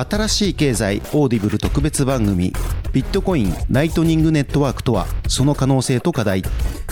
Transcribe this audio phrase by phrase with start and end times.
[0.00, 2.52] 新しい経済オーディブル特別番組
[2.92, 6.42] ビットコインライトニングネットワークとはその可能性と課題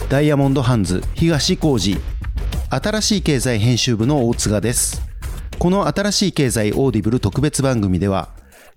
[0.08, 2.00] ダイヤモンドハンズ東晃慈。
[2.68, 5.02] 新しい経済編集部の大塚です。
[5.58, 8.30] この新しい経済オーディブル特別番組では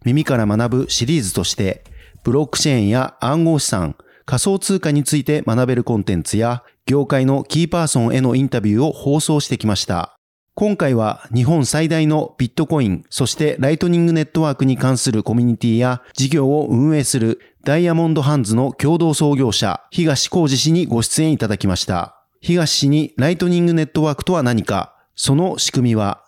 [0.06, 1.84] 耳から学ぶシリーズとして
[2.24, 10.19] ブロックチェーンや暗号資産仮想通貨について学べるコンテンツや業界のキーパーソンへのインタビューを放送してきました。
[10.60, 22.22] 今回は日本最大のビットコイン、そしてライトニングネットワークに関するコミュニティや事業を運営するダイヤモンドハンズの共同創業者、東浩二氏にご出演いただきました。
[22.42, 26.26] 東氏にライトニングネットワークとは何か、その仕組みは、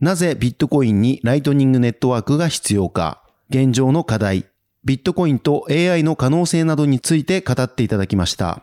[0.00, 3.20] なぜビットコインにライトニングネットワークが必要か、
[3.50, 4.46] 現状の課題、
[4.86, 8.62] ビットコインと AI の可能性などについて語っていただきました。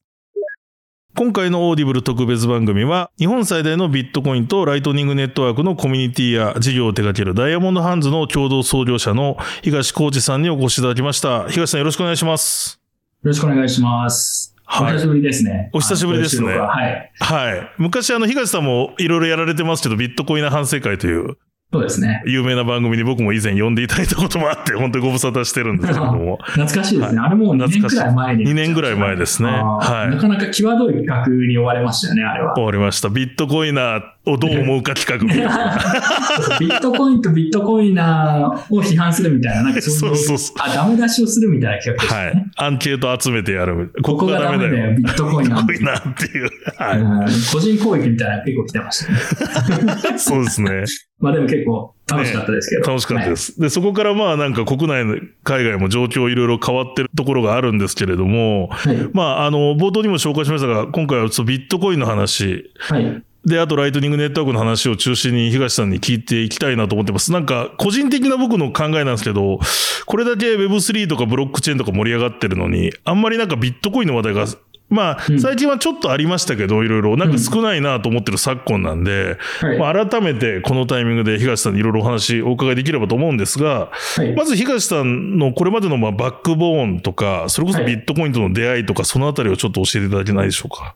[1.13, 11.49] 今回の Audible 特別番組は、日本最大のビットコインとライトニングネットワークのコミュニティや事業を手掛ける Diamond Hands の共同創業者の東晃慈さんにお越しいただきました。
[11.49, 12.79] 東さんよろしくお願いします。
[13.23, 14.55] よろしくお願いします。
[14.63, 15.69] はい、お久しぶりですね。
[15.73, 16.47] お久しぶりですね。
[16.47, 17.11] はい。
[17.19, 17.71] はい。
[17.77, 21.37] 昔あの、東さんもいろいろやられてますけど、ビットコイン反省会という
[21.73, 22.21] そうですね。
[22.25, 26.37] 有名な番組に僕も以前呼んでいただいたこともあって、本当にご無沙汰してるんですけども。
[26.41, 27.19] 懐かしいですね。
[27.19, 28.45] はい、あれもう2年くらい前に。
[28.45, 29.49] 2年ぐらい前ですね。
[29.49, 30.13] はい。
[30.13, 32.59] なかなか際どい企画に追われましたよね、あれは。
[32.59, 33.07] 追われました。
[33.07, 35.79] ビットコイナーをどう思うか企画みたいな。
[36.59, 42.21] ビットコインとビットコイナーを批判するみたいな、なんかそういう、そうそうあ、ダメ出しをするみたいな企画ですね。
[42.21, 42.51] はい。
[42.57, 43.91] アンケート集めてやる。
[44.03, 45.65] ここがダメだよ、ビットコイナー。
[45.67, 46.49] ビットコイナーっていう。
[46.77, 47.31] はい。
[47.51, 50.17] 個人攻撃みたいな結構来てましたね。
[50.19, 50.83] そうですね。
[51.19, 52.81] まあでも結構楽しかったですけど。
[52.81, 67.31] ね、楽しかったです、はい、で、そこからまあなんか国内の海外も状況いろいろ変わってるところがあるんですけれども、はい、まああの、冒頭にも紹介しましたが、今回はビットコインの話、はい、で、あと、ライトニングネットワークの話を中心に東さんに聞いていきたいなと思ってます。
[67.31, 69.59] なんか、個人的な僕の考えなんですけど、
[70.05, 74.45] これだけ Web3 とかブロックチェーンとか盛り上がってるのに、あんまりなんかビットコインの話題が
[74.91, 79.37] まあ、最近はちょっとありましたけど、いろいろ、なんか少ないなと思ってる昨今なんで、
[79.79, 83.89] まあ、改めてこのタイミングで東さんにいろいろお話お伺いできればと思うんですが、
[84.35, 90.95] まず東さんのこれまでのまあバックボーンとか、それこそビットコインとの出会いとか、そのあたりをちょっと教えていただけないでしょうか？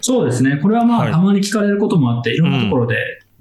[0.00, 0.58] そうですね。
[0.62, 2.96] これはまあ、たまに聞かれることもあって、いろんなところで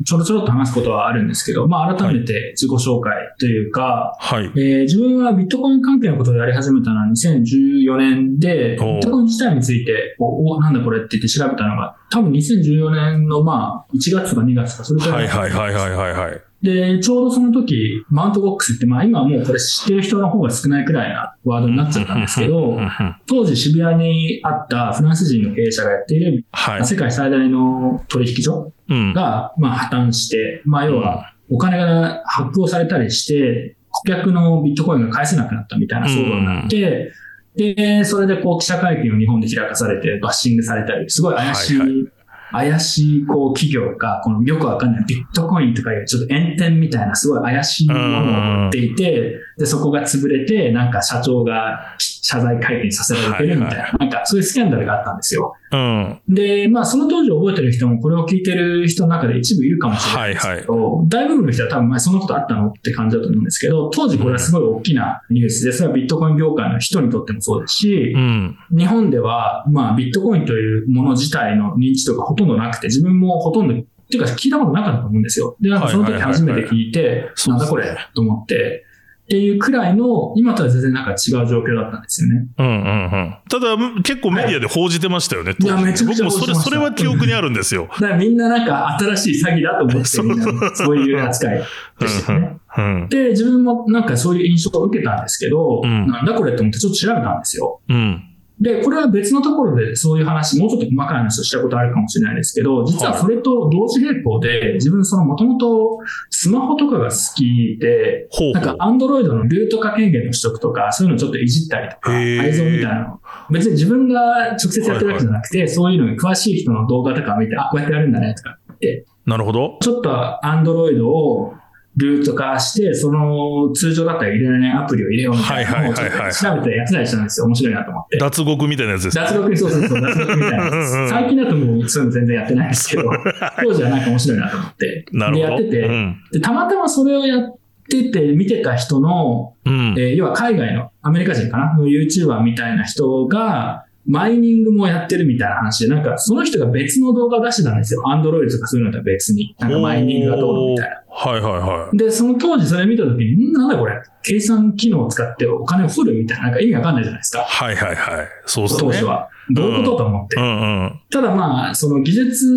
[0.06, 15.28] ちょろちょろっと話すことはあるんですけど、まあ、改めて自己紹介というか、はい、えー、自分はビットコイン関係のことをやり始めたのは2014年で、ビットコイン自体について、お、おなんだこれって言って調べたのが、多分2014年のまあ、1月か2月か、それくらい。
[15.28, 16.42] はいはいはいはいはい。
[16.64, 22.80] で、ちょうどその時、マウントボックスって、まあ今はもうこれ知ってる人の方が少ないくらいなワードになっちゃったんですけど、
[23.26, 37.12] 当時渋谷にあったフランス人の経営者がやっている、はい、世界最大の取引所が、まあ破綻して、まあ要はお金が発行されたりして、顧客のビットコインが返せなくなったみたいな騒動になって、
[37.58, 42.08] で、それでこう記者会見を日本で開かされてバッシングされたり、すごい怪しい
[42.54, 55.56] 怪しいこう企業が、このよくわかんないビットコインとかいうちょっと炎天みたいなすごい怪しいものを持っていて、で、そこが潰れて、なんか社長が謝罪会見させられてるみたいな、はいはい、なんかそういうスキャンダルがあったんですよ。
[55.72, 73.78] うん、で、まあその当時覚えてる人もこれを聞いてる人の中で一部いるかもしれないですけど、はいはい、大部分の人は多分前そのことあったのって感じだと思うんですけど、当時これはすごい大きなニュースで、それはビットコイン業界の人にとってもそうですし、うん、日本ではまあビットコインというもの自体の認知度がほとんどなくて、自分もほとんどっ
[74.14, 75.56] ていうか聞いたことなかったと思うんですよ。
[75.60, 78.86] で、なんかその時初めて聞いて、なんだこれと思って、
[79.24, 82.46] っていうくらいの、今とは全然なんか違う状況だったんですよね。
[82.58, 83.36] うんうんうん。
[83.50, 85.52] ただ、結構メディアで報じてましたよね。
[85.52, 87.88] はい、いや、めちゃくちゃ僕もそれ、それは記憶にあるんですよ。
[88.02, 91.64] だからみんななんか新しい詐欺だと思って みんな、そういう扱い
[92.00, 92.58] でしたね。
[92.78, 97.80] うんうん、で、自分もなんかそういう印象を受けたんですけど、うん、なんだこれと思ってちょっと調べたんですよ。
[97.88, 98.30] うん
[98.64, 106.00] で、これは別のところでそういう話、もうちょっと細かい話をしたことあるかもしれないですけど、実はそれと同時並行で、自分そのもともと
[106.30, 113.20] スマホとかが好きで、なんかアンドロイドのルート化権限の取得とか、そういうのちょっといじったりとか、映像みたいなの。
[113.52, 119.06] 別に自分が直接やってるわけじゃなくて、そういうのに詳しい人の動画とか見て、あ、こうやってやるんだねとかって。
[119.26, 119.78] なるほど。
[119.82, 121.54] ちょっとアンドロイドを
[121.96, 127.46] ルート化して、その通常だったら入れられないアプリを入れようみたいなのを調べてやってたりしたんですよ。
[127.46, 128.18] 面白いなと思って。
[128.18, 131.10] 脱獄みたいなやつですか脱獄、そうそうそう、脱獄みたいなやつ。
[131.10, 133.04] 最近だともうそういうの全然やってないですけど、
[133.62, 135.06] 当時はなんか面白いなと思って。
[135.12, 135.48] なるほど。
[135.48, 137.56] で、やってて、うん、で、たまたまそれをやっ
[137.90, 148.04] てて見てた人の、うん、えー、要は海外のアメリカ人かなの YouTuber みたいな人が、マイニングもやってるみたいな話で、なんかその人が別の動画を出してたんですよ。
[148.08, 149.56] アンドロイドとかそういうのとは別に。
[149.60, 151.04] なんかマイニングがどうのみたいな。
[151.10, 151.98] はいはいはい。
[151.98, 157.40] で、その当時それ見たときに、んなんだこれ計算機能を使ってお金を振るみたいな、なんか意味わかんないじゃないですか。
[157.44, 158.28] はいはいはい。
[158.46, 158.82] そうですね。
[158.82, 159.30] 当時は。
[159.52, 160.38] どういうことと思って。
[160.38, 160.50] うんう
[160.86, 162.48] ん、ただまあ、その技術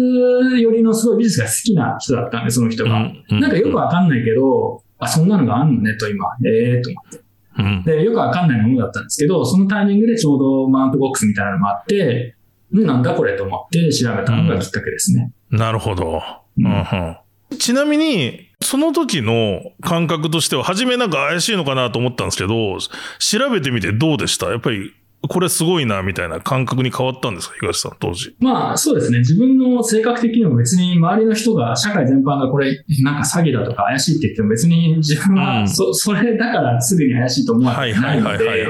[0.58, 2.90] よりのすごい美術が好きな人だったんで、その人が。
[2.90, 7.25] うんうん、なんかよくわかんないけど、あ、そんなのがあんのねと今、ええー、と思って。
[7.84, 12.36] で、よくわかんないものだったんですけど、そのタイミングでちょうどマウントボックスみたいなのもあって、
[12.70, 15.32] なんだこれと思って調べたのがきっかけですね。
[15.52, 16.22] うん、なるほど。
[16.58, 22.78] うんうん、ちなみに、その時の感覚としては、初めなんか怪しいのかなと思ったんですけど、
[23.18, 24.46] 調べてみてどうでした？
[24.46, 24.92] やっぱり
[25.28, 28.36] これすごいな、みたいな感覚に変わったんですか、東さん、当時。
[28.40, 29.18] まあ、そうですね。
[29.18, 38.66] 自分の性格的にも別に周りの人が、社会全般がこれ、なんか詐欺だとか怪しいって言っても別に自分はそ、うん、それだからすぐに怪しいと思わないので、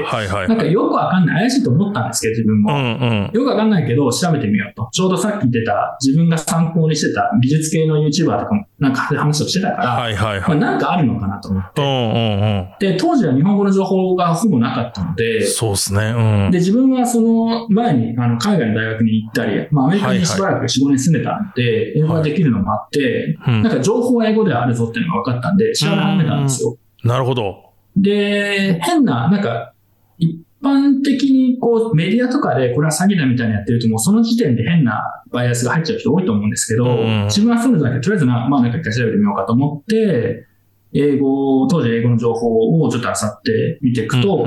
[0.47, 2.73] なんかよくわかんない、怪しいと思ったんですけど、自分も。
[2.73, 4.89] うんうん、よくわかんないけど、調べてみようと。
[4.91, 12.67] ちょうどさっき言ってた、自分が参考にしてた美術系の YouTuber とかも、なんか話をしてたから、はいはいはいまあ、なんかあるのかなと思って、うんうんうん。
[12.79, 16.13] で、当時は日本語の情報がほぼなかったので、そうですね。
[16.15, 26.77] うん、で、自分はその前にあの海外の大学に行ったり、まあアメリカにしばらく4、5年住んでたんで、英語ができるのもあって、なんか情報は英語ではあるぞっていうのが分かったんで、調べ始めたんですよ。
[27.03, 27.73] なるほど。
[27.95, 29.73] で、変な、なんか、
[30.17, 36.85] 一般的にこうメディアとかでこれは詐欺だみたいなやってるともうその時点で変なバイアスが入っちゃう人多いと思うんですけど、
[37.25, 40.47] 自分はそうじゃなくてとりあえずな、まあなんか一回調べてみようかと思って、
[40.93, 44.45] 英語、当時英語の情報をちょっと漁って見ていくと、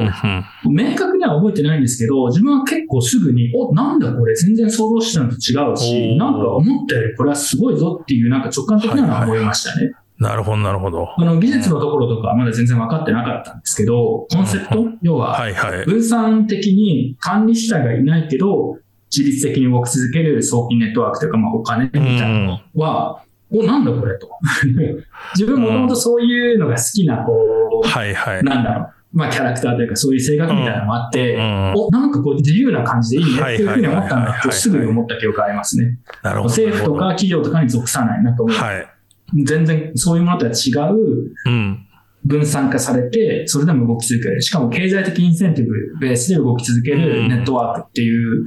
[0.69, 9.77] 明確には覚えてないんですけど、自分は結構すぐに、お、なんだこれ全然想像してたのと違うし、なんか思ったよりこれはすごいぞっていうなんか直感的なのは思いましたね。
[9.77, 11.09] はいはいなるほど、なるほど。
[11.17, 15.43] あの、技術のところとかまだ全然分かってなかったんですけど、コンセプト、要は、
[15.87, 18.77] 分散的に管理主体がいないけど、
[19.11, 24.31] 自律的に動き続ける送金ネットワークというか、まあ、お金みたいなのは、お、なんだこれと。
[25.37, 28.45] 自分もともとそういうのが好きな、こう、はいはい。
[28.45, 28.89] なんだろう。
[29.13, 35.99] まあ、キャラクターというか、そういう性格みたいなのもあって、うん、お、なんかこう、自由な感じでいいねっていうふうに思ったんだけど、すぐに思った記憶ありますね。
[36.23, 36.49] なるほど。
[36.49, 38.23] 政府とか企業とかに属さない。
[38.23, 38.87] なんかもう、はい、
[39.45, 41.87] 全然そういうものとは違う、うん、
[42.25, 44.41] 分散化されて、それでも動き続ける。
[44.43, 48.45] しかも経済的インセンティブベースで動き続けるネットワークっていう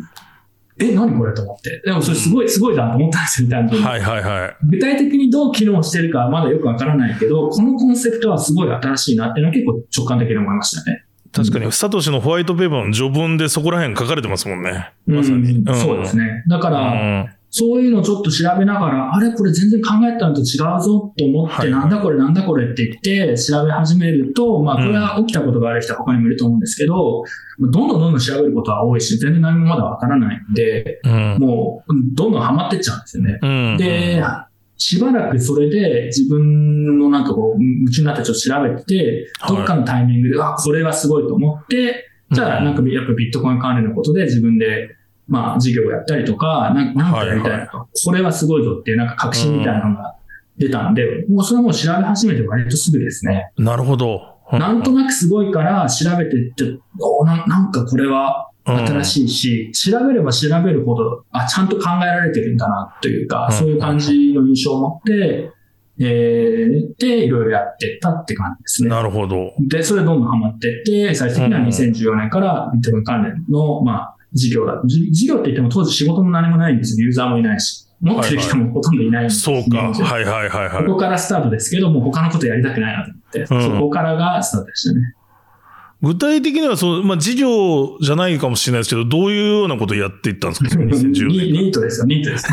[0.80, 1.82] え、何これと思って。
[1.86, 3.88] でもそれすごい、すごいじゃんと思ったんですよ、単純に。
[3.88, 4.56] はいはいはい。
[4.72, 11.06] 具体的にどう機能してるかはまだよくわからないけど、このコンセプトはすごい新しいなっていうのは結構直感的に思いましたね。
[11.32, 14.92] 確かに、サトシのホワイトペーパーの序文でそこら辺書かれてますもんね。
[15.08, 15.64] まさに。
[15.66, 16.44] うん、そうですね。
[16.48, 27.24] だから、そういうのをちょっと調べながら、あれこれ全然考えたのと違うぞと思って、なんだこれなんだこれって言って調べ始めると、まあこれは起きたことがある人は他にもいると思うんですけど、
[27.60, 31.00] どんどんどんどん調べることは多いし、全然何もまだわからないんで、
[31.38, 33.78] もうどんどんハマってっちゃうんですよね。
[33.78, 34.24] で、
[34.78, 44.90] しばらくそれで自分のなんかこう、夢中になってちょっと調べて、どっかのタイミングで、あ、これはすごいと思って、じゃあなんかやっぱビットコイン関連のことで自分で
[45.34, 50.16] まあ、事業をやったりとか、なんかやりたいなと、はいはい、これはすごいぞっていう、なんか確信みたいなのが
[50.60, 53.52] 出たんで、うん、もうそれはもう調べ始めて割とすぐですね。
[53.58, 54.22] なるほど。
[54.52, 65.52] なんとなくすごいから調べてって、おななんかこれは新しいし、うん、調べれば調べるほど、あ、ちゃんと考えられてるんだなというか、うん、そういう感じの印象を持って、
[66.00, 68.90] えー、で、いろいろやってったって感じですね。
[68.90, 69.54] なるほど。
[69.60, 74.82] で、それどんどんハマってって、最終的には2014年からビットコイン関連の、まあ、事業だ。
[74.86, 77.06] 事業って言っても当時仕事も何もないんですよ。
[77.06, 77.88] ユーザーもいないし。
[78.02, 80.14] 持ってる人もほとんどいないんです、はいはい、そうか。
[80.14, 80.86] はいはいはいはい。
[80.86, 85.16] ここからスタートですけども、他のことやりたくないなと思って、うん、そこからがスタートでしたね。
[86.04, 91.54] 具体的にはそう、まあ、事業じゃないかもしれないですけど、どういうようなことをやっていったんですか、 2010年。
[91.54, 92.44] ニートですよ、ニートです。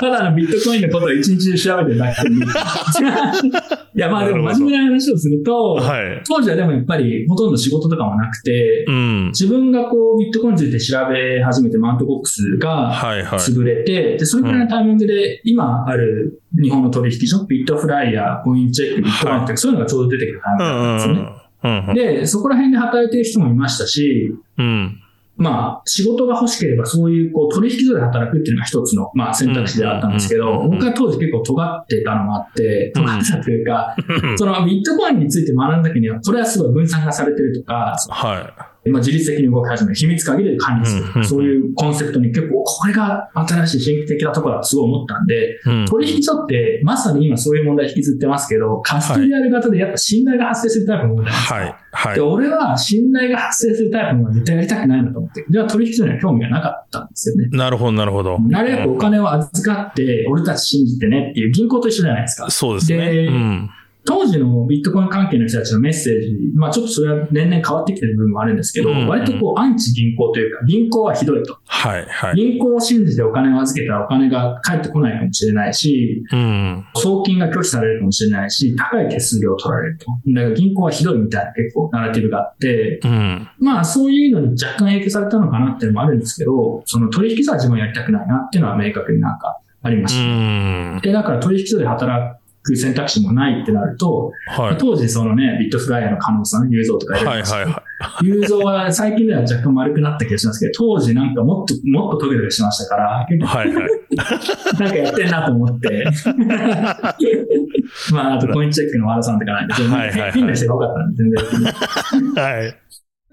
[0.00, 12.90] ただのビットコインのことを一日中調べてるだけでいや、まあでも真面目な話をすると、はい、当時はでもやっぱりほとんど仕事とかもなくて、うん、自分がこうビットコインについて調べ始めてマウントボックスが
[13.38, 14.04] 潰れて、はい。
[14.04, 21.20] はい、で、それくらいのタイミングで今ある日本の取引所、ビットフライヤー、コインチェック、ビットコインって、そういうのがちょうど出てくるタイミングなんですよね。
[21.20, 21.41] うんうん
[21.94, 24.98] で、そこら辺で働いてる人もいましたし、うん。
[25.36, 33.96] まあ、仕事が欲しければそういうこう取引所で働くっていうのが一つの、まあ、選択肢であったんですけど、僕は当時結構尖ってたのもあって、尖ってたというか、
[34.36, 38.71] そのビットコインについて学んだ時には、これはすごい分散化されてるとか、はい。
[38.90, 51.54] まあ、自律的に動き始める、秘密鍵で管理する、そういうコンセプトに結構、これが新しい新規的なところだとすごい思ったんで、取引所ってまさに今そういう問題引きずってますけど、カストリアル型でやっぱ信頼が発生するタイプの問題ですか。
[51.54, 51.74] はい。
[51.92, 52.14] はい。
[52.16, 57.48] で、俺は信頼が発生するタイプのものは絶対やりたくないなと思って、じゃあ取引所には興味がなかったんですよね。
[57.52, 58.38] なるほど、なるほど。
[58.40, 62.50] なるべくお金を預かって、俺たち信じてねっていう銀行と一緒じゃないですか。
[62.50, 63.12] そうですね。
[63.12, 63.70] で、うん
[64.04, 71.58] 当時のビットコイン関係の人たちのメッセージ、まあちょっとそれは年々変わってきてる部分もあるんですけど、うんうん、割とこうアンチ銀行というか、銀行はひどいと。
[71.64, 72.34] はいはい。
[72.34, 80.06] 銀行を信じてお金を預けたらお金が返ってこないかもしれないし、うん、送金が拒否されるかもしれないし、高い手数料を取られると。
[80.26, 91.00] だから銀行はひどいみたいな結構ナラティブがあって、うん、まあそういうのに若干影響されたのかなっていうのもあるんですけど、その取引所は自分やりたくないなっていうのは明確になんかありました。
[91.00, 97.70] で、だから取引所で働く選択肢もないってなると、はい、当時そのね、ビットフライヤーの可能さん、ユーゾーとかいるんですけど、
[98.22, 103.72] ユーゾーは最近では若干丸くなった気がしますけど、当時なんかもっと、もっとトゲトゲしましたから、はいはい、
[104.78, 106.04] なんかやってんなと思って、
[108.12, 111.32] まあ、あとコインチェックの和田さんとかなんで、はいはいはい、変な人が多かったんで、全
[112.34, 112.44] 然。
[112.44, 112.76] はい。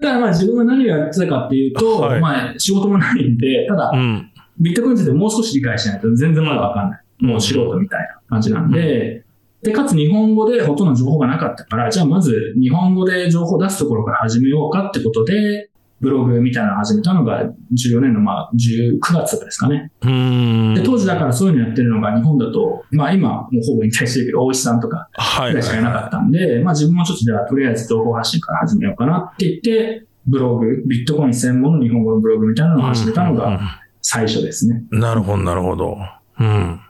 [0.00, 7.00] ただまあ自分は何をやってたかっていうと、はい、まあ仕事もないんで、ただ、うん、ビットコインについてもう少し理解しないと全然まだわかんない。
[7.20, 9.24] もう素人みたいな感じなんで、
[9.62, 19.92] で、かつ日本語でほとんど情報がなかったから、じゃあまず日本語で情報を出すところから始めようかってことで、ブログみたいなのを始めたのが14年のまあ19月とかですかね。
[20.00, 33.60] で、当時だからそういうのやってるのが日本だと、まあ今もうほぼ引退してるけど、大石さんとかぐらいしかいなかったんで、まあ自分もちょっとじゃあとりあえず情報発信から始めようかなって言って、ブログ、ビットコイン専門の日本語のブログみたいなのを始めたのが
[34.00, 34.82] 最初ですね。
[34.90, 35.98] なるほど、なるほど。
[36.38, 36.80] うん。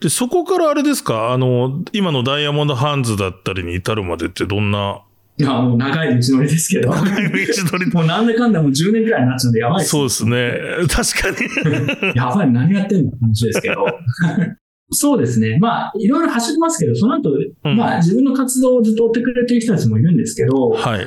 [0.00, 1.32] で、そこからあれですか？
[1.32, 5.02] あの、今のダイヤモンドハンズだったりに至るまでってどんな？
[5.36, 6.90] いや、もう長い道のりですけど。
[6.90, 7.86] 長い道のり。
[7.92, 10.52] もうなんでかんだもう10年くらいになっちゃうんでやばいそうですね。
[10.88, 12.16] 確かに。
[12.16, 13.86] やばい、何やってんの話ですけど。
[14.92, 15.58] そうですね。
[15.58, 21.06] まあ、いろいろ走りますけど、その後、うん、まあ、自分の活動をずっと追ってくれてる人たちもいるんですけど、はい。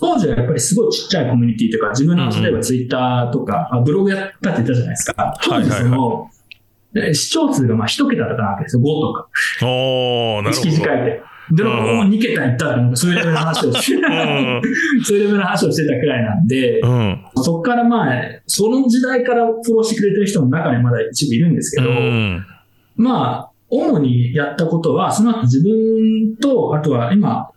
[0.00, 5.34] 当時はやっぱりすごいちっちゃいコミュニティとか、自分の例えばツイッターとか、うん、ブログやったって言ったじゃないですか。
[5.42, 6.37] 当時その、はいはいはい
[7.12, 9.28] 視聴数がまあ一桁とかなわけですよ、5とか。
[9.66, 10.68] おなるほど。
[10.68, 11.22] 記事書いて。
[11.50, 14.02] でも、もう2桁いったら、なんかそういうレベルの話をして、
[15.04, 22.46] そういうレベルの話をしてたくらいなんで、うん、そこからまあ、その時代からフォローしてくれてる人も中にまだ一部いるんですけど、うん、
[22.96, 27.50] まあ、主にやったことは、その後自分と、あとは今、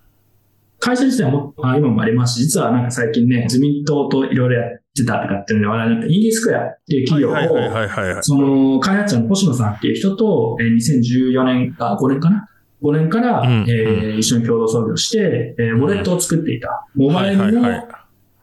[0.80, 12.48] 会社自体も、あ今もありますし、実はなんか最近ね、自民党といろいろやってたとかっていうので話題になったインディスクエアっていう企業を、その開発者の星野さんっていう人と、えー、2014年か5年かな
[12.82, 16.88] 5年から、うん、えー、一緒に共同創業して、えー、ウォレットを作っていた。
[16.96, 17.70] モバイルの、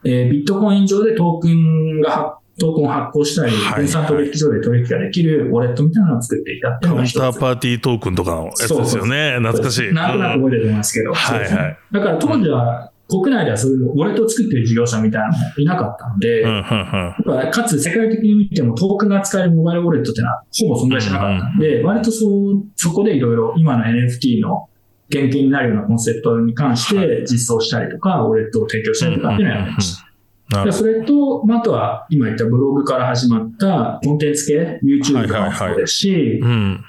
[0.05, 7.03] えー、ビットコイン上でトークンがトークンを発行したり、分散取引所で取引ができるウォレットみたいなのを作っていたっていうのが。
[7.03, 9.37] カウンターパーティートークンとかのやつですよね。
[9.39, 9.93] 懐かしい。
[9.93, 11.15] なんとなく覚えてるんですけど。
[11.15, 11.79] はいはい。
[11.93, 16.43] だから当時は、国内ではそういうウォレットを作ってる事業者みたいなのもいなかったので、
[17.51, 24.69] かつ世界的に見てもトークンが使えるモバイルウォレットってのはほぼ存在しなかったんで、割とそう、そこでいろいろ今の NFT の
[25.11, 30.08] 原型になるようなコンセプトに関して実装したりとか、ウォレットを提供したりとかっていうのをやってました。
[30.73, 36.41] それと、まあ、あとは今言ったブログから始まったコンテンツ系、YouTube とかもそうですし、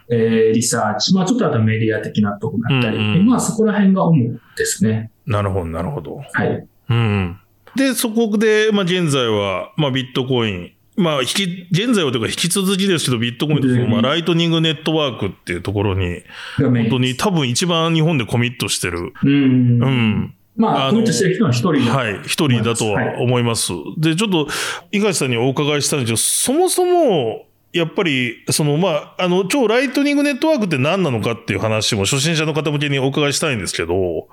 [0.09, 5.11] えリサーチ、まあちょっとあとメディア的なところだったり、うんうん、まあそこら辺が主ですね。
[5.25, 6.21] なるほど、なるほど。
[6.31, 6.67] はい。
[6.89, 7.39] うん。
[7.75, 16.23] で、そこで、まあ現在は、まあビットコイン、まあ、引き、現在はというか引き続きですけど、ビットコインとまあ、ライトニングネットワークっていうところに、
[16.57, 19.13] 本当に多分一番日本でコミットしてる。
[19.23, 19.81] うん。
[19.81, 20.35] うん。
[20.59, 23.71] まあ、コミットしてる人は一人はい、一人だとは思います。
[23.71, 24.47] はい、で、ちょっと、
[24.91, 34.27] 井川さんにお伺いしたんですけど、そもそも、やっぱり、その、まあ、あの、超ライトニングネットワークって何なのかっていう話も初心者の方向けにお伺いしたいんですけど、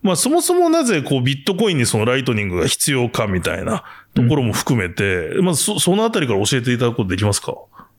[0.00, 3.84] まあ、そもそもなぜ、こう、ビットコインにそのライトニングが必要かみたいな
[4.14, 7.54] ところも含めて、うん、まずそ、そのあたりから教えていただくことできますか？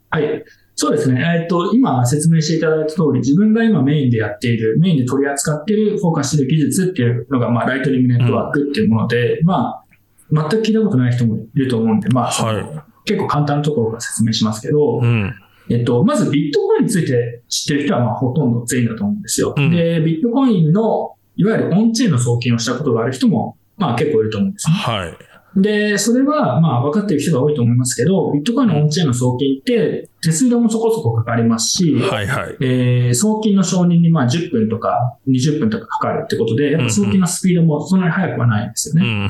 [0.10, 0.44] はい。
[0.82, 1.22] そうですね。
[1.42, 9.84] えっ、と、今説明していただいた通り、自分が今メインでやっている、メインで取り扱っている、フォーカスしている技術っていうのが、まあ、ライトニングネットワークっていうもので、うん、ま
[10.32, 12.66] あ、全く聞いたことない人もいると思うんで、まあ、はい、
[13.04, 15.36] 結構簡単なところから説明しますけど、うん、
[15.70, 19.54] えっと、まずビットコインについて知ってる人は、まあ、ほとんど全員だと思うんですよ。
[19.58, 24.74] うん、で、ビットコインの、いわゆるオンチェーンの送金をしたことがある人も、まあ、結構いると思うんですね。
[24.76, 25.18] はい。
[25.56, 32.58] で、それは、まあ、分かっている人が多いと思いますけど、ビットコインのオンチェーンの送金って、手数料もそこそこかかりますし、はいはい。
[32.62, 39.30] えー、送金の承認にまあ10分とか20分とかかかるってことで、やっぱ送金のスピードもそんなに速くはないんですよね。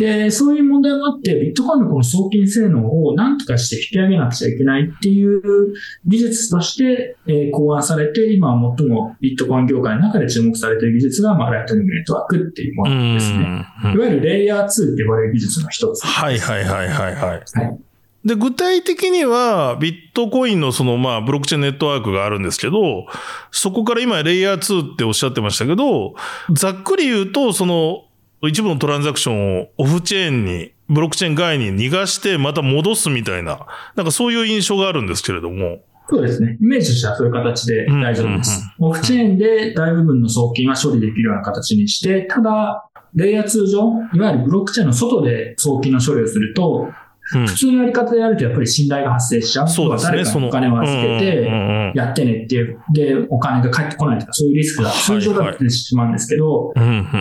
[0.00, 5.74] で、そういう問題もあって、ビットコインのこの送金性能を何とかして引き上げなくちゃいけないっていう
[6.06, 13.66] 技術として、えー、考案されて、今最もビットコイン業界の中で注目されている技術が、まあ、ライトニングネットワークっていうものですね。
[13.94, 17.36] いわゆるレイヤー2って呼ばれる技術の一つ、はいはいはいはいはい。
[17.36, 17.78] はい
[18.24, 23.06] で、具体的には、ビットコインのその、まあ、ブロックチェーンネットワークがあるんですけど、
[23.50, 26.14] そこから今、レイヤー2っておっしゃってましたけど、
[26.52, 28.04] ざっくり言うと、その、
[28.44, 35.80] 一部のトランザクションをオフチェーンに、ブロックチェーン外に逃がして、また戻すみたいな、なんかそういう印象があるんですけれども。
[36.08, 36.58] そうですね。
[36.60, 38.62] イメージとしてはそういう形で大丈夫です。
[38.78, 46.88] オフチェーンで大部分の送金は処理できるような形にして、ただ、レイヤー2上、いわゆるブロックチェーンの外で送金の処理をすると、
[47.32, 49.68] 普通のやり方でやるとやっぱり信頼が発生しちゃう。
[49.68, 50.18] そうですね。
[50.18, 56.72] 誰かにお金を預けて、やってねっていう、で、お金が返ってこないとか、そういうリスクが通常だってしまうんですけど、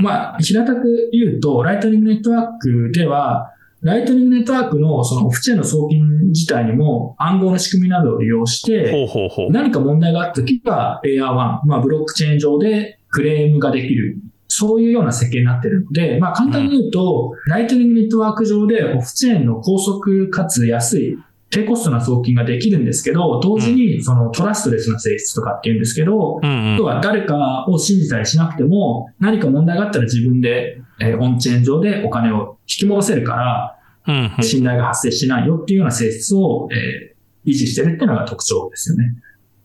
[0.01, 3.51] まあ、平たく言うと、ライトニングネットワークでは、
[3.81, 9.07] ライトニングネットワークのそのオフチェーンの送金自体にも暗号の仕組みなどを利用して、
[9.49, 14.17] 何か問題があった時は、レイヤー1、まあ、ブロックチェーン上でクレームができる
[14.53, 21.17] そういうような設計になっているので、まあ簡単に言うと、うん、ライトニングネットワーク上でオフチェーンの高速かつ安い
[21.49, 39.15] 低コストな送金ができるんですけど、同時にそのトラストレスな性質とかっていうんですけど、うんうん、は誰かを信じたりしなくても、何か問題があったら自分で、えー、オンチェーン上でお金を引き戻せるから、信頼が発生しないよっていうような性質を、えー、維持してるっていうのが特徴ですよね。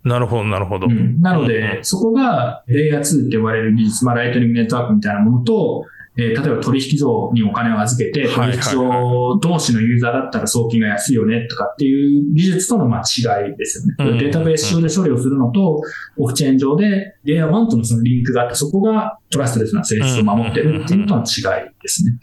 [0.06, 0.86] なるほど、なるほど。
[0.86, 5.84] うん、なので、うん、そこがレイヤー2って呼ばれる技術、まあ、ライトニングネットワークみたいなものと、
[6.16, 14.20] えー、例えば取引所にお金を預けて、取引所同士のユーザーだったら送金が安いよねとかっていう技術とのまあ違いですよね。
[14.20, 15.82] データベース上で処理をするのと、
[16.16, 22.16] オフチェーン上でレイヤー1とのそのリンクがあって、そこがトラストレスな性質を守ってるっていうのとの違いですね。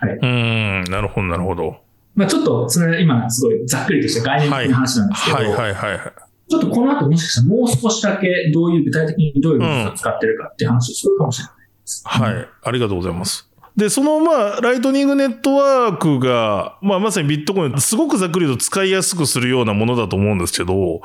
[0.00, 0.18] はい。
[0.22, 1.78] うん、なるほど、なるほど。
[2.14, 6.29] まあちょっと、それ今すごいざっくりとした概念的な話なんですけど、はい、はい、はい、はい。
[6.50, 12.04] ちょっとこの後もしかしたらもう少しだけどういう具体的にどういう技術を使ってるかっていう話をするかもしれないです。
[12.04, 12.48] うん、はい。
[12.64, 13.48] ありがとうございます。
[13.76, 21.02] で、そのまあ、ライトニングネットワークが、まあまさにビットコイン、すごくざっくりと使いやすくするようなものだと思うんですけど、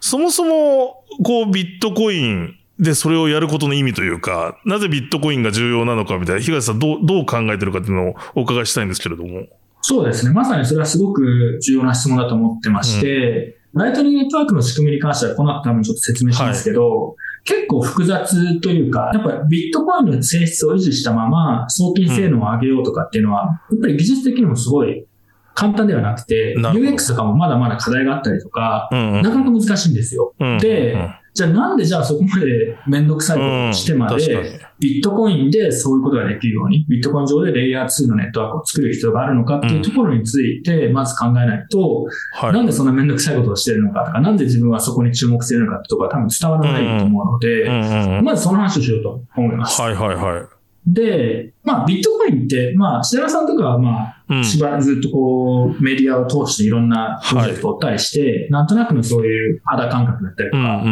[0.00, 9.44] そもそも、こう、ビットコインでそれをやることの意味というか、なぜビットコインが重要なのかみたいな、東さんどう、どう考えてるかっていうのをお伺いしたいんですけれども。
[9.82, 10.32] そうですね。
[10.32, 25.06] まさにそれはすごく重要な質問だと思ってまして、うんライトニングネットワークの仕組みに関しては、この後多分ちょっと説明しますけど、はい、結構複雑というか、やっぱビットコインの性質を維持したまま、送金性能を上げようとかっていうのは、やっぱり技術的にもすごい
[25.54, 30.34] 簡単ではなくて、UX とかもまだまだ課題があったりとか、うんうん、なかなか難しいんですよ。
[30.38, 31.14] うん、で、うん。
[31.34, 42.06] じゃあなんでじゃあそこまでめんどくさいことをしてまで、ビットコインでそういうことができるように、ビットコイン上でレイヤー2のネットワークを作る必要があるのかっていうところについて、まず考えないと、
[42.42, 49.80] なんでそんなめんどくさいことをしてるのかとか、なんで自分はそこに注目してるのかところは多分伝わらないと思うので、まずその話をしようと思います。
[49.80, 50.56] はいはいはい。
[50.86, 60.82] で、まあ、ビットコインって、まあ、設楽さんとかは、まあ、しばらくずっとこう、メディアを通していろんなプロジェクトを追ったりして、はい、なんとなくのそういう肌感覚だったりとか、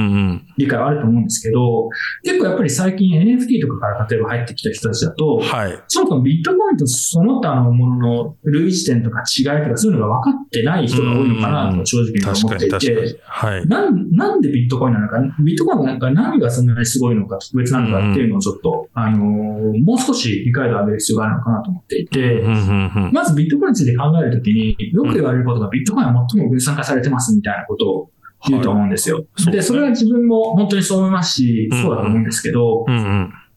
[0.57, 1.89] 理解はあると思うんですけど、
[2.23, 22.43] 結構やっぱり最近 NFT とかから例えば入ってきた人たちだと、はい、そもそもビットコインとその他のものの類似点とか違いとかそういうのが分かってない人が多いのかなと正直に思っていて、はい、なん、でビットコインなのか、ビットコインなんか何がそんなにすごいのか、特別なのかっていうのをちょっと、あのー、もう少し理解度を上げる必要があるのかなと思っていて、
[23.13, 28.11] まずビットコインについて考えるときに、よく言われることがビットコインは最も分散化されてますみたいなことを
[28.49, 29.25] 言うと思うんですよ。
[29.45, 32.85] はい、で、それは自分も本当にそう思いますし、そうだと思うんですけど、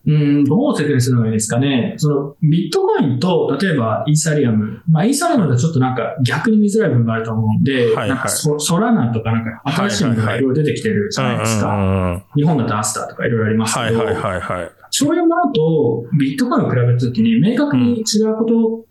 [0.08, 1.95] うん、どう説明するのがいいですかね。
[1.97, 4.82] その、ビットコインと、例えばイーサリアム。
[4.89, 12.25] まあ、イーサリアムだとちょっとなんか逆に見づらい部分があると思うんで、はいはい、なんかソソラナとかなんか新しいものがいろいろ出てきてるじゃないですか。
[12.38, 18.86] 日本だとアスターとかいろいろありますけど、はいはいはいはい、そういうものとビットコインを比べたときに明確に違うこと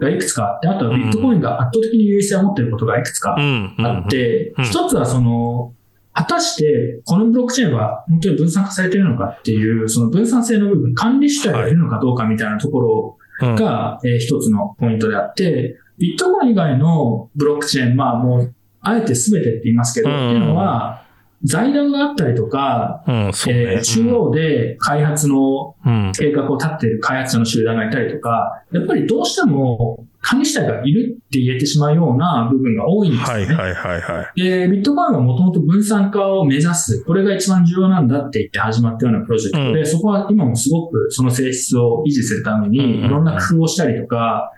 [0.00, 5.74] がいくつかあって、あとはビットコインが圧倒的に優位性を持っていることがいくつかあって、一つはその、
[6.12, 21.04] 果たしてこのブロックチェーンは本当に分散化されているのかっていう、その分散性の部分、管理主体がいるのかどうかみたいなところが、え一つのポイントであって、ビットコイン以外のブロックチェーン、まあもう、あえて全てって言いますけど、っていうのは、
[21.42, 25.74] 財団があったりとか、うんね、えー、中央で開発の
[26.16, 33.44] 計画を立っている開発者の集団がいたりとか、やっぱりどうしても管理者がいるって言えてしまうような部分が多いんですよね。
[33.46, 34.40] はいはいはいはい。
[34.40, 37.02] で、ビットコインはもともと分散化を目指す。
[37.04, 44.52] これが一番重要なんだって言って始まったようなプロジェクトで、うん、そこは今もすごくその性質を維持するために、いろんな工夫をしたりとか、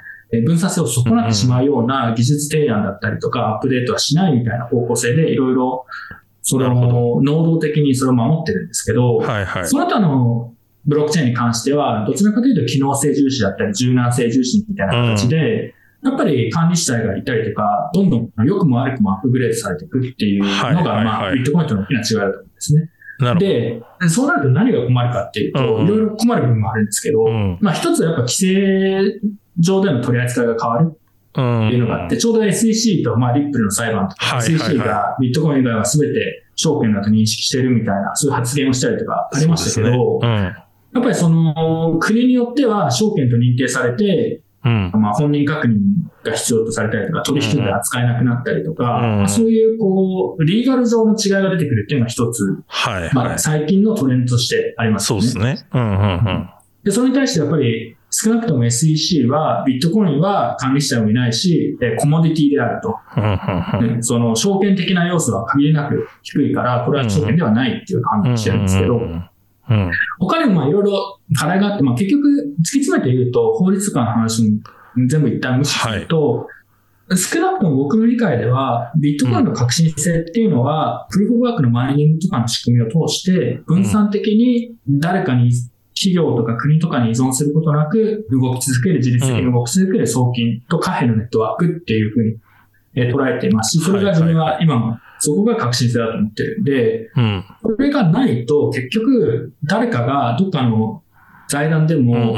[0.46, 5.84] 分散性を損なってしまうような技術提案だったりとか、アップデートはしないみたいな方向性で、いろいろ、
[6.42, 22.90] それを、能動的にそれを守ってるんですけど、はいはい、その他のブロックチェーンに関しては、どちらかというと機能性重視だったり、柔軟性重視みたいな形で、うん、やっぱり管理主体がいたりとか、どんどん良くも悪くもアップグレードされていくっていうのが、まあ、ビットコインとの大きな違いだと思うんですね。
[23.38, 29.20] で、そうなると何が困るかっていうと、いろいろ困る部分もあるんですけど、うん、まあ一つはやっぱ規制
[29.58, 30.98] 上での取り扱いが変わる
[31.32, 45.78] っていうのがあって、ちょうど SEC と、まあ、リップルの裁判とか、SEC がビットコイン以外は全て証券だと認識してるみたいな、そういう発言をしたりとかありましたけど、やっぱりその、国によっては証券と認定されて、うん、まあ本人確認
[46.22, 55.06] が必要とされたりとか、取引で扱えなくなったりとか、うん、そういうこう、リーガル上の違いが出てくるっていうのは一つ、はい、はい、まあ最近のトレンドとしてありますね。
[55.06, 55.66] そうですね。
[55.72, 56.50] うんうんうん。
[56.84, 62.98] で、それに対してやっぱり、少なくとも SEC は、ビットコインは管理者もいないし、コモディティであると。
[64.00, 69.00] その証券的な要素は限りなく低いから、これは証券ではないっていう判断してるんですけど、
[70.20, 74.58] 他にもまあいろいろ課題があって、まあ、結局突き詰めて言うと、法律家の話も
[75.08, 76.48] 全部一旦無視すると、
[77.08, 85.50] はい、少なくとも僕の理解では、ビットコインの革新性っていうのは、プルーフワークのマイニングとかの仕組みを通して、分散的に誰かに
[86.02, 92.36] 企業とか国とかに依存することなく動き続ける、自律的に動き続ける送金と貨幣のネットワークっていうふうに
[93.12, 97.10] 捉えていますし、それが自分は今もそこが革新性だと思ってるんで、
[97.62, 101.02] これがないと結局誰かがどっかの
[101.48, 102.34] 財団でも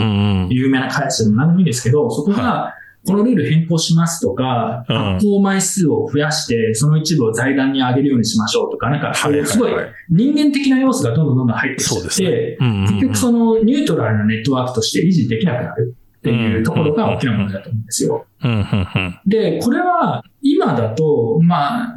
[0.50, 2.74] 有名な会社でも何でもいいですけど、そこが
[3.06, 9.72] このルール変更しますとか、発行枚数を増やして、その一部を財団に上げるようにしまってか、なんか、すごい
[10.08, 18.26] 人間的な要素がどんどんどんどん入ってきて、結局そのニュートラルなネットワークとして維持できなくなるっていうところが大きな問題だと思うんですよ。
[19.26, 21.94] で、これは今だと、まあ、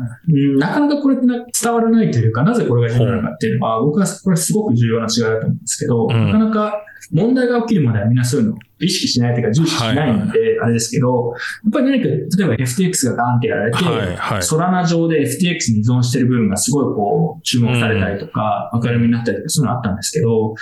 [0.58, 20.56] なかなかこれって伝わらないというか、なぜこれが重要なのかっていうのは、僕はこれすごく重要な違いだと思うんですけど、なかなか問題が起きるまではみんなそういうのを意識しないというか重視しないんで、あれですけど、やっぱり何か、例えば FTX がガーンってやられて、ソラナ上で FTX に依存してる部分がすごいこう、注目されたりとか、明るみになったりとか、そういうのあったんですけど、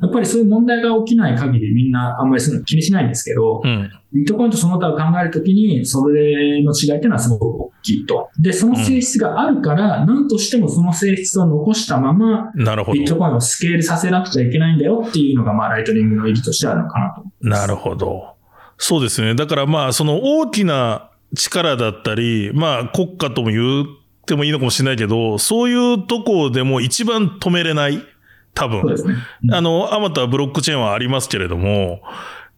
[0.00, 8.30] やっぱりそういう問題が起きない限りみんなあんまりそういうの気にしないんですけど、うん、ビットコインとその他を考えるときに、それの違いっていうのはすごく大きいと。
[8.38, 12.52] で、その性質があるから、何としてもその性質を残したまま。
[12.54, 17.24] ビットコインをスケールさせなくちゃいけないんだよっていうのが、まあ、ライトニングの意義としてあるのかなと。
[17.40, 18.34] なるほど。
[18.78, 19.34] そうですね。
[19.34, 23.86] だからまあ、その大きな力だったり、まあ、国家とも言っ
[24.26, 28.02] てもいいのかもしれないけど、そういうとこでも一番止めれない。
[28.54, 28.86] 多分。
[28.86, 28.94] ね
[29.44, 32.00] うん、あの、あまたブロックチェーンはありますけれども、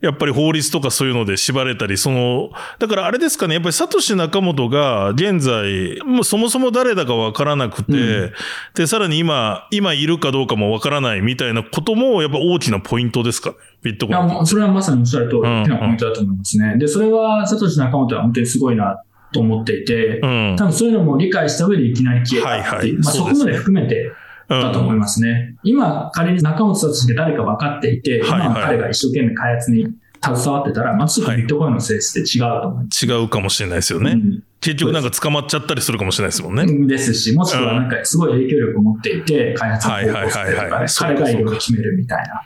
[0.01, 8.33] やっぱり法律とかそういうので縛れたり、その、だからあれですかね、やっぱりサトシ仲本が現在、もうそもそも誰だかわからなくて、うん、
[8.75, 14.29] で、さらに今、今いるかどうかもわからないみたいなことも、やっぱ大きなポイントですかね、ビットコイン。
[14.29, 16.77] いや、それはまさにおっしゃる通り、大きなポイントだと思いますね。
[16.79, 24.13] で、それはサトシ仲本は本当にすごいなと思っていて、うん、多分そういうのも理解した上でいきなり消えたっていう、はいはい、まあそこまで含めて、
[24.51, 25.57] だと思いますね。
[25.63, 29.87] うん、今、仮に中本さんとして誰か分かっていて、はいはい、今彼が一生懸命開発に
[30.23, 33.21] 携わってたら、まあ、ちょっとビットコインの性質って違うと思います、はい。
[33.21, 34.13] 違うかもしれないですよね。
[34.13, 36.87] うん、結局なんか捕まっちゃったりするかもしれないですもんね。
[36.87, 42.43] ですし、もしくはなんかすごい影響力を持っていて、開発をしてとか、彼がいろいろ決めるみたいな。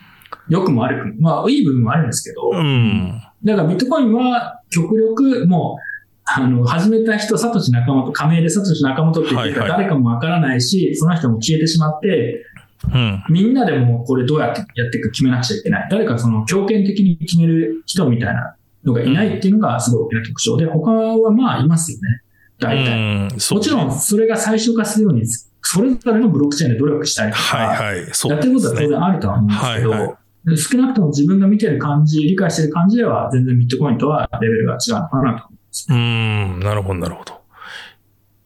[0.48, 1.14] 良くも悪くも。
[1.20, 2.50] まあ、いい部分もあるんですけど。
[2.52, 3.20] うん。
[3.44, 5.93] だからビットコインは極力もう、
[6.26, 12.46] あの、始めた人、サトシ仲本、加盟でサトシ仲本って言って誰かもわからないし、はいはい、その人も消えてしまって、
[12.92, 15.88] うん、みんなでもこれどうやってやっていくか決めなくちゃいけない。
[15.90, 22.22] 誰かその強権的に決める人みたいなのがいないっていうのがすごい大きな特徴で、他はまあいますよね。
[22.58, 23.54] 大体。
[23.54, 25.26] もちろんそれが最小化するように、
[25.62, 30.14] それぞれのブロックチェーンで努力したりとか、はいはい、ね、やってることは当然あるとは思うんですけど、はいはい
[30.56, 35.48] 少なくとも自分が見てる感じ、理解してる感じでは、全然ビットコインとはレベルが違うのかなと。
[35.88, 37.40] うん、なるほど、なるほど。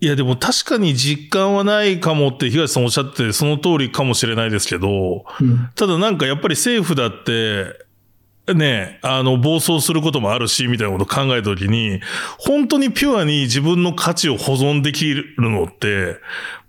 [0.00, 7.84] いや、でも確かに実感はないかもって東さんおっしゃってその通りかもしれないですけど、うん、ただなんかやっぱり政府だって、
[8.54, 12.00] ね、あの、暴走することもあるし、みたいなことを考えたときに、
[12.38, 16.16] 本当にピュアに自分の価値を保存できるのって、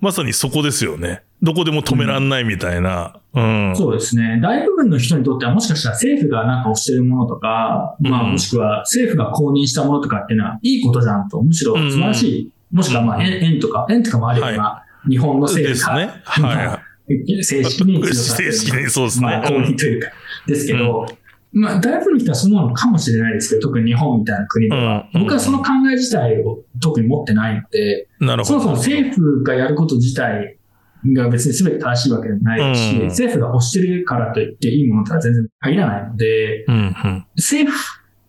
[0.01, 1.21] まさにそこですよね。
[1.41, 3.19] どこでも止めらんないみたいな。
[3.34, 4.39] うん、そうですね。
[4.41, 11.75] 大部分の人にとってはもしかしたら政府がなんか押してるものとか、うん、まあもしくは政府が公認したものとかっていうのはいいことじゃんと、むしろ。
[11.75, 12.52] 素晴らしい。
[12.71, 16.12] うん、もしくはまあ円円とか、円とかもあるような、はい、日本の政府が、ね。
[16.23, 19.28] はい、正式に正式にそうですね。
[19.28, 20.10] まあ公認というか、
[20.45, 21.06] ですけど、
[21.52, 28.60] まあ、大部分の人はそう思うのかもしれないですけど、特に日本みたいな国では、僕はその考え自体を特に持ってないので、なるほど。
[28.60, 30.58] そもそも政府がやること自体
[31.05, 37.71] が別に全て正しいわけではないし、うん、政府が推してるからといっていいものとは全然限らないので、うんうん、政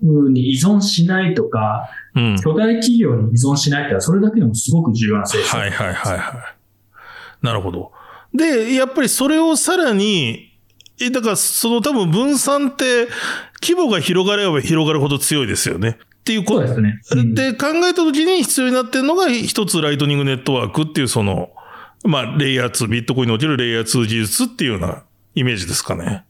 [0.00, 5.60] 府に依存しないとか、うん、巨大企業に依存しないってそれだけでもすごく重要な政策。
[5.60, 6.32] はいはいはいは
[7.42, 7.44] い。
[7.44, 7.92] なるほど。
[8.34, 10.50] で、やっぱりそれをさらに、
[11.12, 13.08] だからその多分分散って
[13.62, 15.98] 規模が広がれば広がるほど強いですよね。
[16.20, 17.00] っていうことですね。
[17.12, 21.50] うん、で、考えたときに必要になってるのが一つライトニングネットワークっていうその、
[22.04, 26.24] まあ、レイヤー2、ビットコインにおけるレイヤー2技術っていうようなイメージですかね。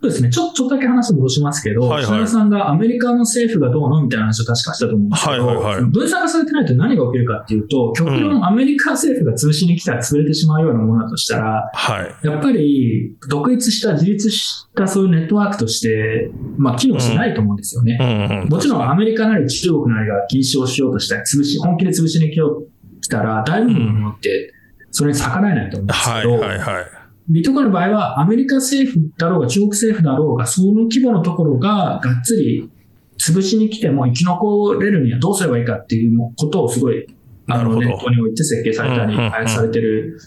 [0.00, 0.30] そうですね。
[0.30, 17.98] ちょ、ちょっとだけ話戻しますけど、はいはい、さんがアメリカの政府がどうのみたいな話を確かしたと思うんですけど、はいはいはい、分散化されてないと何が起きるかっていうと、極論アメリカ政府が通信に来たら潰れてしまうようなものだとしたら、はい、やっぱり独立した、自立したそういうネットワークとして、まあ、機能しないと思うんですよね。
[18.00, 24.54] うんうん、もちろんアメリカなり中国なりが禁止をしようとしたら、潰し、本気で潰しに来よう来たら、大部分のものって、
[24.90, 26.84] それに逆らえないと思うんですけど、はいはいはい。
[27.28, 32.70] ビットコインの場合は、アメリカ政府だろうが中国政府だろうが、その規模のところががっつり
[33.18, 37.06] 潰しに来ても生き残れるにはどうすればいいかっていうことをすごい、
[37.48, 40.18] あの、ネットにおいて設計されたり、開発されてる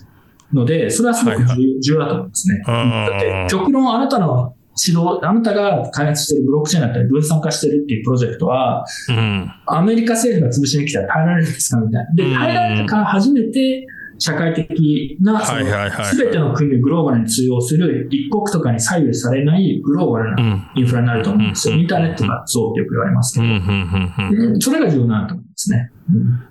[0.53, 1.37] ので、それはすごく
[1.81, 2.63] 重要だと思いますね。
[2.65, 12.13] だって、極論あなたの指導、あなたが開発しているブロックチェーンだったり分散化してるっていうプロジェクトは、うん、アメリカ政府が潰しに来たら耐えられるんですかみたいな。
[12.13, 13.85] で、耐えられたから初めて、
[14.21, 21.75] 社会的な、すべての国でグローバルに通用する、一国とかに左右されないグローバルなインフラになると思うんですよ。
[21.75, 24.61] インターネットがそうってよく言われますけど。
[24.61, 25.91] それが重要なんと思うんですね。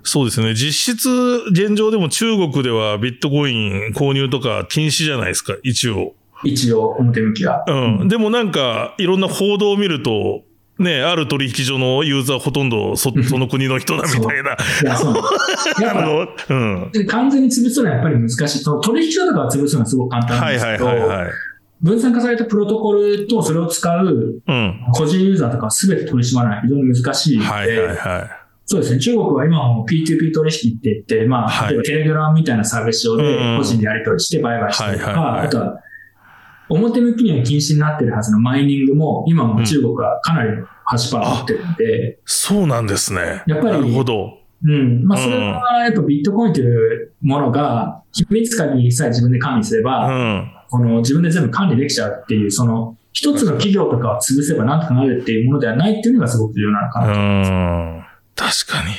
[0.03, 0.53] そうですね。
[0.53, 1.09] 実質、
[1.51, 6.13] 現状でも中国ではビットコイン購入とか禁止じゃないですか、一応。
[6.43, 7.63] 一応、表向きは。
[7.67, 8.07] うん。
[8.09, 10.41] でもなんか、いろんな報道を見ると、
[10.79, 14.53] ね、ある取引所のユーザーほとんどそその国の人だみたいな。
[14.53, 15.13] いや、そう。
[16.49, 18.65] うん、完全に潰すのはやっぱり難しい。
[18.81, 21.31] 取引所とかは潰すのはすごく簡単なんですけど、はいはいはいはい、
[21.81, 24.41] 分散化されたプロトコルとそれを使う
[24.93, 26.61] 個人ユーザーとかは全て取り締まらない。
[26.63, 27.97] 非常に難しいので、はいはいはい。
[28.65, 28.99] そうですね。
[28.99, 35.79] 中国は今も P2P 取引って言って、まあ、例えばテレグラムみたいなサービス上で個人でやり取りして売買したりとか、あとは
[36.73, 43.43] 表向きには禁止になってるはずのマイニングも、今も中国はかなりの8%持ってるんで、そうなんですね。
[43.47, 44.37] やっぱり、なるほど。
[44.63, 45.03] うん。
[45.05, 57.51] まあ、それはやっぱビットコインというものが、秘密鍵にさえ自分で管理すれば、うん、この自分で全部管理できちゃうっていう、その、一つの企業とかを潰せばなんとかなるっていうものではないっていうのがすごく重要なのかなと思います。
[57.51, 58.65] うん。
[58.65, 58.95] 確かに。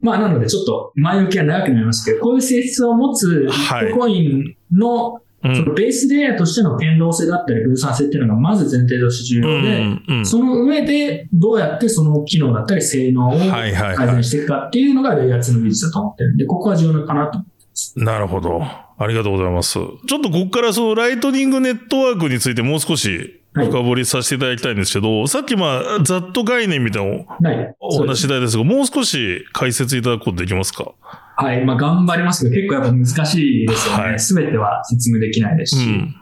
[0.00, 17.38] まあ、なのでちょっと前置きは長くなりますけど、こういう性質を持つビットコインのそのベースレイヤーとしての堅牢性だったり分散性っていうのがまず前提として重要で、うんうん、その上でどうやってその機能だったり性能を改善していくかっていうのがレイヤー2の技術だと思ってるんで、ここは重要かなと。
[17.38, 17.98] 思ってます。
[17.98, 18.62] なるほど。
[18.62, 19.72] ありがとうございます。
[19.72, 30.92] ちょっとここからそのライトニングネットワークについてもう少し深掘りさせていただきたいんですけど、はい、さっきまあ、ざっと概念みたいなお話ししたいですが、もう少し解説いただくことできますか？
[31.44, 31.64] はい。
[31.64, 34.18] まあ、頑張りますけど、結構やっぱ難しいですよね。
[34.18, 35.84] す、べ、ては説明できないですし。
[35.84, 36.14] うん、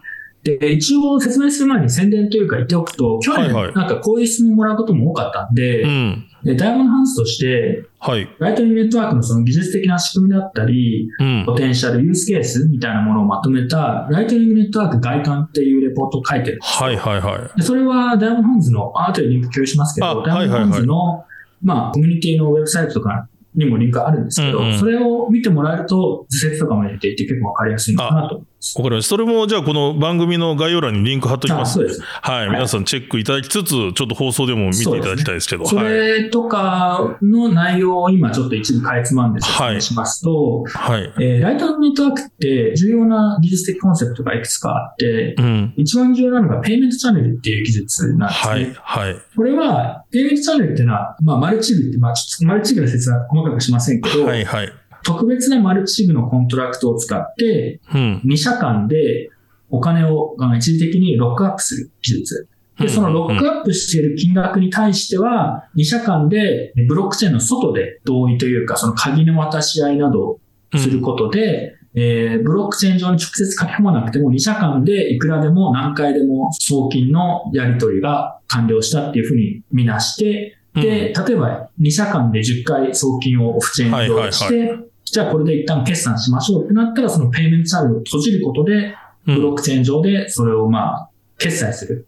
[0.42, 17.58] で、一応説明する前に宣伝というか言っておくと、去年なんかこういう質問もらうことも多かったんで、はいはいでダイヤモンドハンズとして、はい、ライトニングネットワークのその技術的な仕組みだったり、うん、ポテンシャル、ユースケースみたいなものをまとめた、ライトニングネットワーク外観っていうレポートを書いてるんですはいはいはい。
[17.58, 21.26] でそれはダイヤモンドハンズの、後でリンク共有しますけど、ダイヤモンドハンズの、はいはいはい、
[21.62, 28.42] まあ、コミュニティのウェブサイトとかにもリンクあるんですけど、うんうん、それを見てもらえると、図説とかも入れていて結構わかりやすいのかなと。
[28.76, 29.08] わかります。
[29.08, 31.74] それも、じゃあこの番組の概要欄にリンク貼っときます。
[31.74, 32.02] そうです。
[32.02, 32.50] はい。
[32.50, 35.64] 皆さんチェックいただきつつ、ちょっと放送でも見ていただきたいですけど。
[35.64, 41.02] そ、ね,、れとかの内容を今ちょっと一部かいつまんで説明しますと、はい。
[41.02, 48.52] はい、えー、ライトネットワークって重要な技術的コンセプトがいくつかあって、うん、一番重要なのがペイメントチャンネルっていう技術なんですね。
[48.52, 48.74] はい。
[48.74, 49.16] はい。
[49.36, 54.72] これは、ペイメントチャンネルっていうのは、まあ、マルチブって、まあ、ちょっとマルチブの説は細かくしませんけど、はいはい。
[55.04, 59.30] 特別なマルチシグのコントラクトを使って、2社間で
[59.70, 62.48] お金を一時的にロックアップする技術。
[62.78, 70.40] で、そのロックアップしている金額に対しては、2社間でブロックチェーンの外で同意というか、その鍵の渡し合いなどを
[70.76, 84.78] することで、えー、ブロックチェーン上に直接書き込まなくても、2社間でいくらでも何回でも送金のやり取りが完了したっていうふうに見なして、で、例えば2社間で10回送金をオフチェーン上して、
[85.10, 88.94] じゃあこれで一旦決算しましょうってなったら、そのペイメントチャンネルを閉じることで、
[89.26, 92.06] ブロックチェーン上でそれをまあ、決済する。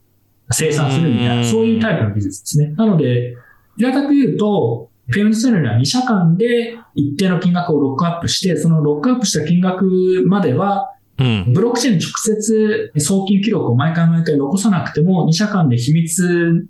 [0.53, 2.75] 生産するみたいな、そういうタイプの技術ですね。
[2.77, 3.37] なので、
[3.77, 9.85] 平たく言うと、ペイメントチャンネルは2社間で一定の金額をロックアップして、そのロックアップした金額
[10.27, 16.67] までは、ブロックチェーンに直接送金記録を毎回毎回残さなくても、2社間で秘密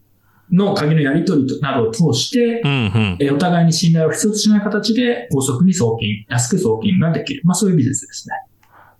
[0.52, 7.42] の鍵のやり取りなどを通して、うんうん、お互いに信頼を必要としない形で高速に送金、安く送金ができる。
[7.44, 8.34] まあそういう技術ですね。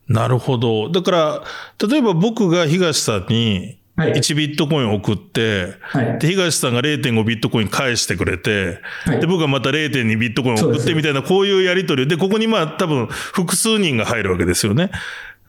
[0.09, 0.91] なるほど。
[0.91, 1.43] だから、
[1.89, 14.91] 例えば僕が東さんに、1ビットコイン送って、はい、で、東さんが0.5ビットコイン返してくれて、はい、で、僕がまた0.2ビットコイン送ってみたいな、こういうやり取りで、ここにまあ多分複数人が入るわけですよね。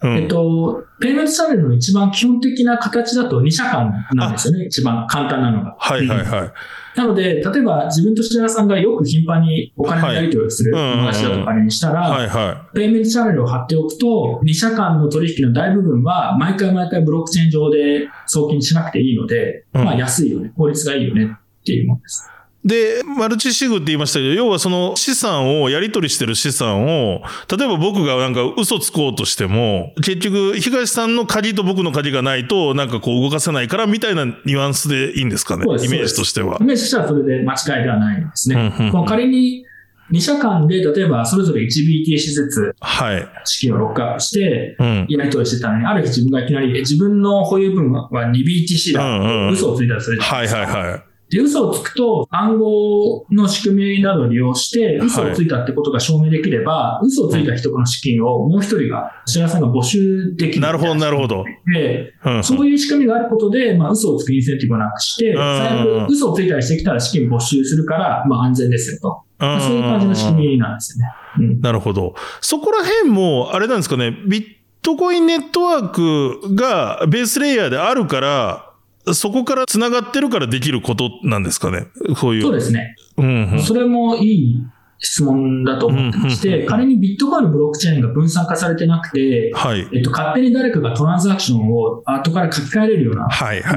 [0.04, 4.66] うん、えっと、ペイメントチャンネルの一番基本的な形だと2社間なんですよね。
[4.66, 5.76] 一番簡単なのが。
[5.78, 6.54] はいはいはい。
[6.96, 21.26] なので、例えば自分と白田さんがよく頻繁にお金のやり取りをする友達だとかにしたら、はいはい、ペイメントチャンネルを貼っておくと、2社間の取引の大部分は毎回毎回ブロックチェーン上で送金しなくていいので、まあ安いよね、効率がいいよね
[21.62, 22.28] っていうものです。
[22.64, 36.58] で、マルチシグって言いましたけど、要はその資産を、やり取りしてる資産を、例えば僕がなんか嘘つこうとしても、結局、東さんの鍵と僕の鍵がないと、なんかこう動かせないから、みたいなニュアンスでいいんですかね、イメージとしては。
[36.62, 38.56] イメージとしてはそれで間違いではないんですね。
[38.56, 39.66] うんうんうん、仮に、
[40.12, 43.28] 2社間で、例えばそれぞれ 1BTC ずつ、はい。
[43.46, 50.60] 資金をロックアップして、やり取りしてたのに、ある日自分がいきなり、自分の保有分は 2BTC だ、うんうん、嘘をついたらそれじゃないですか。
[50.60, 51.11] はいはいはい。
[51.32, 60.62] で、嘘をつくと暗号の仕組みなどを利用して嘘をついたってことが証明できれば、はい、嘘をついた人の資金をもう一人が、白さんが募集できる。
[60.62, 61.46] なるほど、なるほど。
[61.74, 62.14] で、
[62.44, 69.24] そういう仕組みがあることで、まあ、嘘をつくインセンティブをなくして、最悪嘘をついたりしてきたら資金募集するから、まあ安全ですよと。
[69.40, 71.14] まあ、そういう感じの仕組みなんですよね。
[71.40, 72.14] うん、なるほど。
[72.42, 74.46] そこら辺も、あれなんですかね、ビッ
[74.82, 78.71] トコインネットワークがベースレイヤーであるから、
[79.14, 81.88] そこから繋がってるからできることなんですかね？
[82.20, 82.42] こういう。
[82.44, 82.96] そうですね。
[83.18, 84.64] うん、うん、それもいい
[85.00, 93.28] 質問だと思ってまして、仮にビットコインのブロックチェーンが分散化されてなくて、はい、えっと、勝手に誰かがトランザクションを後から書き換えれるような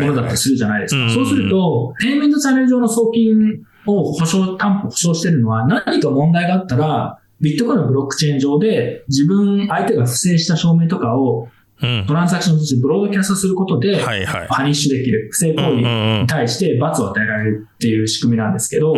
[0.01, 1.11] ものだったりするじゃないですか。
[1.11, 11.49] そうすると、ペイメントチャンネル上の送金を保証、担保保証してるのは何か問題があったら、ビットコインのブロックチェーン上で自分、相手が不正した証明とかを
[12.07, 14.03] トランザクションとしてブロードキャストすることで、
[14.49, 18.95] パニッシュできる、不正行為に対して罰を与えられるっていう仕組みなんですけど、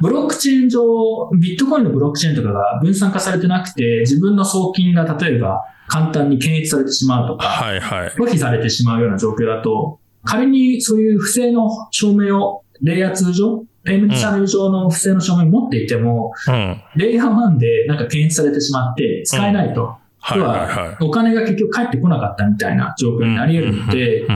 [0.00, 19.80] ブロックチェーン上、ビットコインのブロックチェーンとかが分散化されてなくて、自分の送金が例えば簡単に検閲されてしまうとか、はいはい、拒否されてしまうような状況だと、仮にそういう不正の証明をレイヤー2上、ペイメントチャンネル上の不正の証明を持っていても、うん、レイヤー1でなんか検閲されてしまって使えないと。
[19.80, 24.26] 要は、お金が結局返ってこなかったみたいな状況になり得るので、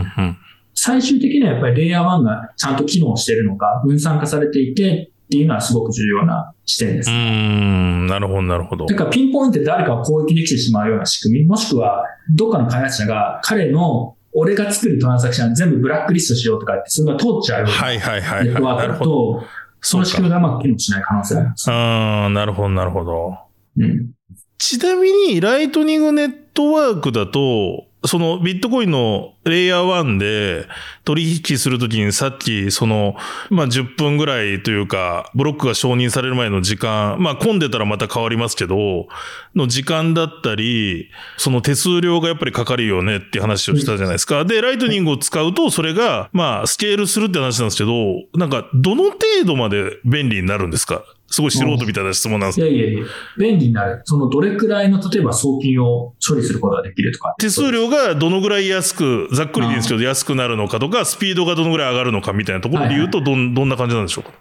[0.75, 7.11] 最終的にはやっぱりレイヤー1がちゃんと機能しているのか、分散化されていてっていうのはすごく重要な視点です。
[7.11, 8.87] うん、なるほど、なるほど。
[8.87, 19.45] だからピンポイントで誰かを攻撃できてしまうような仕組み、もしくはどっかの開発者が彼の俺が作るトランザクション全部ブラックリストしようとかって、それが通っちゃうネットワークだと、
[19.81, 21.71] その仕組みがうまく機能しない可能性があります。
[21.71, 23.39] ああ、なるほど、なるほど。
[23.79, 24.14] うん。
[24.59, 30.69] ちなみに、ライトニングネットワークだと、そのビットコインのレイヤー1で
[31.05, 33.17] 取引するときにさっきその、
[33.49, 39.07] まあ、10分ぐらいというか、ブロックが承認される前の時間、まあ、混んでたらまた変わりますけど、
[39.55, 44.45] の時間だったり、その手数料がやっぱりかかるよねって話をしたじゃないですか。
[44.45, 51.03] で、ライトニングを使うとそれが、まあ、スケールするって話なんですけど、なんか、どの程度まで便利になるんですか？
[51.35, 53.05] すごい素人みたいな質問なんですいやいやいや、
[53.37, 54.03] 便利になる。
[54.05, 57.35] そのどれくらいの、例えば送金を処理することができるとか。
[57.39, 64.33] 手数料がどのぐらい安く、ざっくりですけど、安くなるのかとか、スピードがどのぐらい上がるのかみたいなところで言うと、どん、どんな感じなんでしょうか？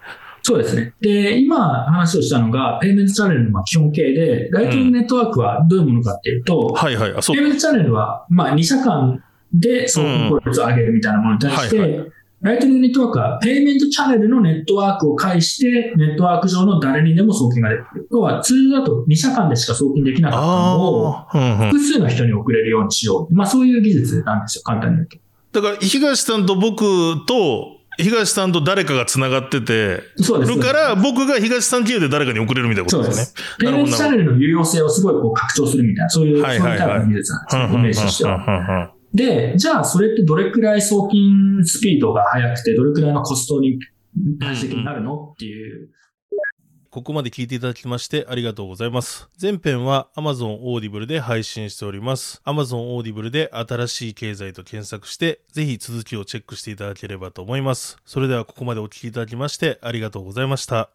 [0.42, 0.94] そうですね。
[1.00, 7.22] で、今話をしたのが、ペイメントチャンネルの基本形で、ライトニングネットワークはどういうものかっていうと、うん、はいはい。
[7.22, 12.08] そうペイメントチャンネルは、まあ、2社間で送金効率を上げるみたいなものに対して、うんはいはい
[12.44, 18.06] ライトニングネットワークは、ペイメントチャンネルのネットワークを介して、ネットワーク上の誰にでも送金ができる。
[18.12, 21.16] 要は、通常だと2社間でしか送金できなかったのを、
[21.70, 23.34] 複数の人に送れるようにしよう。
[23.34, 25.16] まあ、そういう技術なんですよ、簡単に言うと。
[25.62, 26.84] だから、東さんと僕
[27.24, 30.52] と、東さんと誰かが繋がってて、そうです。
[30.52, 33.24] るから、僕が東さん経由で誰かに送れるみたいなことですね。
[33.24, 33.56] そうです。
[33.58, 38.93] ペイメントチャンネルの有用性をすごいこう拡張するみたいな、そういう、はいはいはい、そういうタイプの技術なんですよ、イメージとしては。
[39.14, 43.78] で、じゃあそれってどれくらい送金スピードが速くて、どれくらいのコストに
[44.40, 45.90] 対的になるのっていう。
[46.90, 49.28] ここまで聞いていただきましてありがとうございます。
[49.40, 52.40] 前編は Amazon Audible で配信しております。
[52.44, 57.96] Amazon Audible で新しい経済と検索して、ぜひ続きをチェックしていただければと思います。
[58.04, 60.90] それではここまでお聞きいただきましてありがとうございました。